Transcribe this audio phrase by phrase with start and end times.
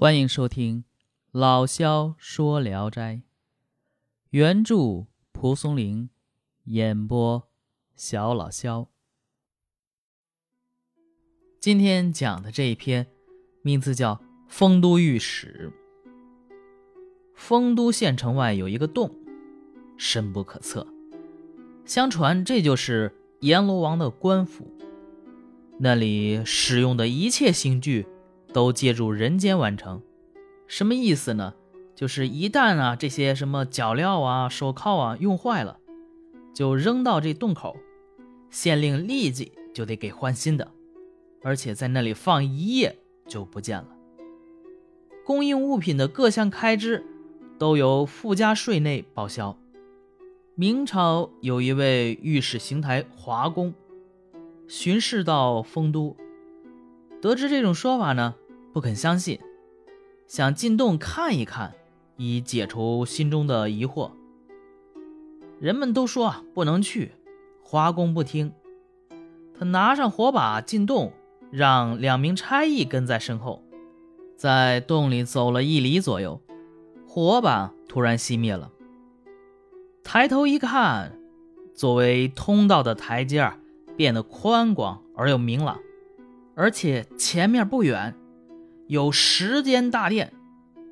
[0.00, 0.84] 欢迎收听
[1.32, 3.14] 老萧说《聊斋》，
[4.30, 6.08] 原著蒲松龄，
[6.66, 7.48] 演播
[7.96, 8.86] 小老萧。
[11.58, 13.08] 今天讲的这一篇，
[13.62, 14.14] 名字叫
[14.46, 15.72] 《丰都御史》。
[17.34, 19.12] 丰都县城外有一个洞，
[19.96, 20.86] 深不可测。
[21.84, 24.72] 相传这就是阎罗王的官府，
[25.80, 28.06] 那里使用的一切刑具。
[28.52, 30.02] 都借助人间完成，
[30.66, 31.54] 什么意思呢？
[31.94, 35.78] 就是一旦啊这些什么脚镣啊、手铐啊用坏了，
[36.54, 37.76] 就扔到这洞口，
[38.50, 40.70] 县令立即就得给换新的，
[41.42, 43.88] 而且在那里放一夜就不见了。
[45.24, 47.04] 供应物品的各项开支
[47.58, 49.58] 都由附加税内报销。
[50.54, 53.74] 明朝有一位御史邢台华公
[54.66, 56.16] 巡视到丰都。
[57.20, 58.34] 得知这种说法呢，
[58.72, 59.40] 不肯相信，
[60.26, 61.74] 想进洞看一看，
[62.16, 64.10] 以解除心中的疑惑。
[65.58, 67.12] 人们都说不能去，
[67.62, 68.52] 华公不听，
[69.58, 71.12] 他拿上火把进洞，
[71.50, 73.64] 让两名差役跟在身后，
[74.36, 76.40] 在洞里走了一里左右，
[77.08, 78.70] 火把突然熄灭了。
[80.04, 81.18] 抬头一看，
[81.74, 83.52] 作为通道的台阶
[83.96, 85.80] 变得宽广而又明朗。
[86.58, 88.16] 而且前面不远，
[88.88, 90.32] 有十间大殿，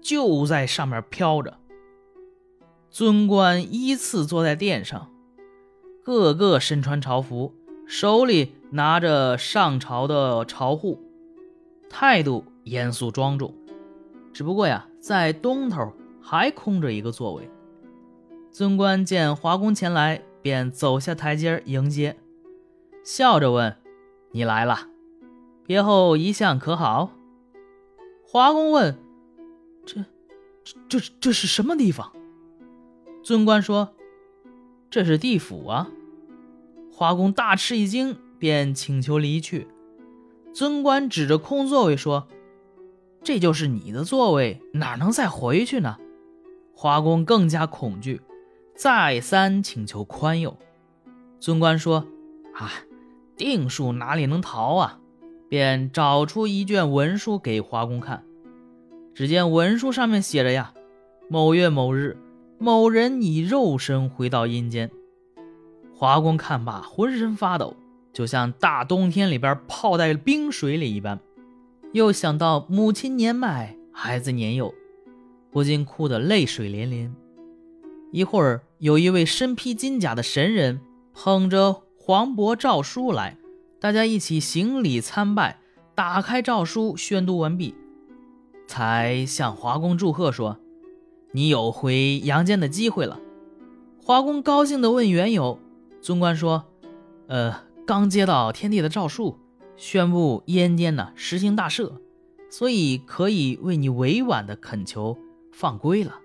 [0.00, 1.58] 就在上面飘着。
[2.88, 5.10] 尊官依次坐在殿上，
[6.04, 7.52] 个个身穿朝服，
[7.84, 11.02] 手里拿着上朝的朝户，
[11.90, 13.52] 态度严肃庄重。
[14.32, 17.50] 只不过呀，在东头还空着一个座位。
[18.52, 22.16] 尊官见华公前来，便走下台阶迎接，
[23.02, 23.76] 笑着问
[24.30, 24.90] ：“你来了。”
[25.66, 27.10] 别后一向可好？
[28.24, 28.96] 华公问
[29.84, 30.04] ：“这、
[30.62, 32.12] 这、这、这是什么地方？”
[33.24, 33.94] 尊官说
[34.90, 35.90] ：“这是地府啊。”
[36.92, 39.68] 华公大吃一惊，便请求离去。
[40.54, 42.28] 尊官指着空座位说
[43.22, 45.98] ：“这就是你的座位，哪能再回去呢？”
[46.74, 48.20] 华公更加恐惧，
[48.76, 50.56] 再三请求宽宥。
[51.40, 52.06] 尊官说
[52.54, 52.72] ：“啊，
[53.36, 55.00] 定数哪里能逃啊？”
[55.48, 58.24] 便找出一卷文书给华工看，
[59.14, 60.74] 只见文书上面写着：“呀，
[61.28, 62.16] 某月某日，
[62.58, 64.90] 某人以肉身回到阴间。”
[65.94, 67.76] 华工看罢，浑身发抖，
[68.12, 71.18] 就像大冬天里边泡在冰水里一般。
[71.92, 74.74] 又想到母亲年迈，孩子年幼，
[75.50, 77.14] 不禁哭得泪水连连。
[78.12, 80.80] 一会儿，有一位身披金甲的神人
[81.14, 83.38] 捧着黄帛诏书来。
[83.78, 85.60] 大家一起行礼参拜，
[85.94, 87.74] 打开诏书，宣读完毕，
[88.66, 90.58] 才向华公祝贺说
[91.32, 93.20] ：“你有回阳间的机会了。”
[94.02, 95.60] 华公高兴地问缘由，
[96.00, 96.64] 尊官说
[97.28, 99.38] ：“呃，刚接到天帝的诏书，
[99.76, 101.92] 宣布阴间呢实行大赦，
[102.48, 105.18] 所以可以为你委婉的恳求
[105.52, 106.20] 放归了。”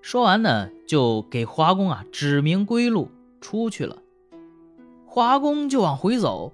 [0.00, 3.10] 说完呢，就给华公啊指明归路，
[3.42, 3.98] 出去了。
[5.18, 6.52] 华工就往回走，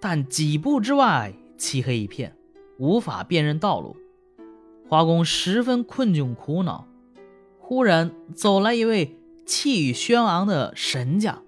[0.00, 2.36] 但几步之外漆黑一片，
[2.78, 3.94] 无法辨认道路。
[4.88, 6.88] 华工十分困窘苦恼。
[7.60, 11.44] 忽然走来一位气宇轩昂的神将，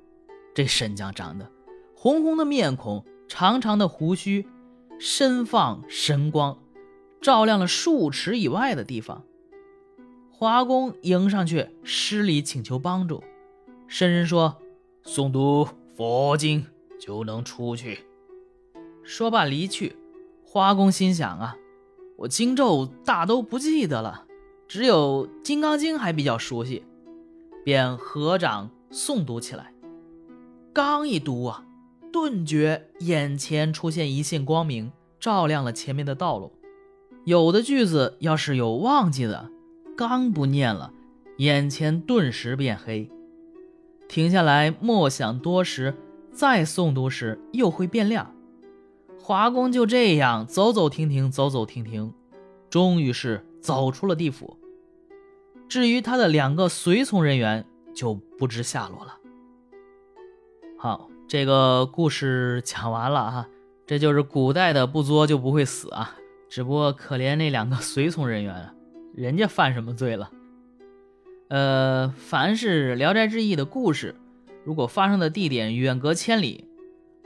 [0.55, 1.51] 这神将长得
[1.97, 4.47] 红红的面孔，长长的胡须，
[5.01, 6.57] 身放神光，
[7.21, 9.25] 照亮了数尺以外的地方。
[10.31, 13.25] 华工迎上去施礼请求帮助，
[13.89, 14.59] 神人说
[15.05, 15.67] ：“诵读。”
[15.99, 16.65] 佛经
[17.01, 18.05] 就能出去。
[19.03, 19.97] 说罢离去。
[20.45, 21.57] 花公心想啊，
[22.17, 24.25] 我经咒大都不记得了，
[24.69, 26.85] 只有《金刚经》还比较熟悉，
[27.65, 29.75] 便合掌诵读起来。
[30.73, 31.67] 刚一读啊，
[32.13, 36.53] 顿觉眼前出现一线光明，照亮了前面的道路。
[37.25, 39.51] 有的句子要是有忘记的，
[39.97, 40.93] 刚不念了，
[41.39, 43.11] 眼前顿时变黑。
[44.09, 45.95] 停下来默想多时，
[46.33, 48.35] 再诵读时又会变亮。
[49.21, 52.15] 华公就这样走走停停，走走停停，
[52.71, 54.57] 终于是走出了地府。
[55.69, 59.19] 至于他的两个随从人员，就不知下落了。
[60.79, 63.49] 好，这个故事讲完了啊，
[63.87, 66.17] 这就是古代的不作就不会死啊。
[66.49, 68.71] 只不过可怜那两个随从人员，
[69.15, 70.31] 人家犯什么罪了？
[71.49, 74.15] 呃，凡是《聊斋志异》的故事，
[74.65, 76.67] 如果发生的地点远隔千里，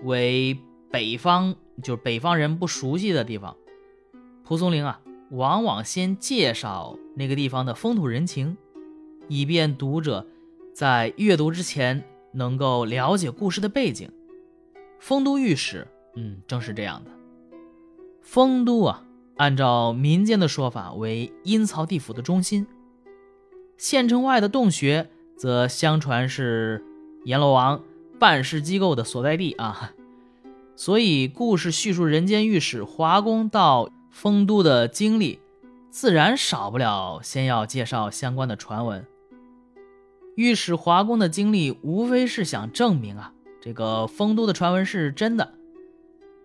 [0.05, 0.57] 为
[0.93, 3.57] 北方，就是北方人不熟悉的地方，
[4.45, 8.57] 蒲松龄啊，往往先介绍那个地方的风土人情，
[9.27, 10.25] 以便读者
[10.73, 14.09] 在阅读之前能够了解故事的背景。
[15.01, 17.11] 丰都御史，嗯，正是这样的。
[18.21, 19.05] 丰都啊，
[19.37, 22.65] 按照民间的说法为阴曹地府的中心。
[23.77, 26.85] 县城外的洞穴，则相传是
[27.25, 27.83] 阎罗王
[28.19, 29.93] 办事机构的所在地啊。
[30.75, 35.39] 所以，故事叙述人间御史华公到丰都的经历，
[35.91, 39.05] 自然少不了先要介绍相关的传闻。
[40.35, 45.53] 御史华公的经历，无非是想证明啊，这个丰都的传闻是真的。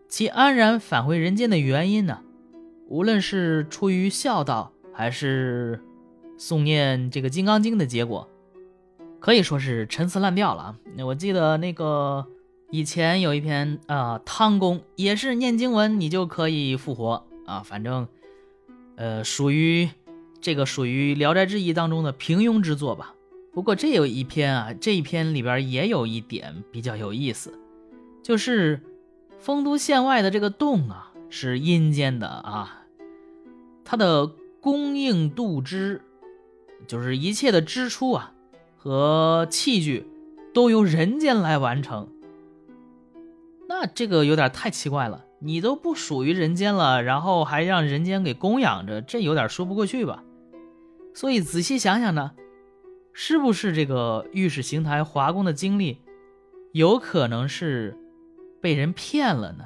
[0.09, 2.19] 其安然返回人间的原因呢，
[2.89, 5.81] 无论是出于孝道，还是
[6.38, 8.30] 诵念这个《金刚经》的结果，
[9.19, 10.78] 可以说是陈词滥调了啊。
[11.06, 12.28] 我记得那个。
[12.69, 17.62] 以前有一篇啊，汤公也是念经文，你就可以复活啊。
[17.63, 18.10] 反正，
[18.98, 19.88] 呃，属于
[20.42, 23.16] 这个属于《聊斋志异》当中的平庸之作吧。
[23.54, 27.57] 不过这有一篇啊，这一篇里边也有一点比较有意思，
[28.22, 28.81] 就是
[29.39, 32.84] 丰都县外的这个洞啊，是阴间的啊，
[33.86, 34.28] 它的
[34.60, 36.01] 供应度之，
[36.85, 38.33] 就是一切的支出啊
[38.77, 40.06] 和器具
[40.53, 42.09] 都由人间来完成。
[43.68, 50.24] 那这个有点太奇怪了，你都不属于人间了，然后还让人间给供养着，这有点说不过去吧？
[51.13, 52.31] 所以仔细想想呢，
[53.12, 55.97] 是不是这个御史邢台华工的经历，
[56.71, 57.97] 有可能是
[58.62, 59.65] 被人骗了呢？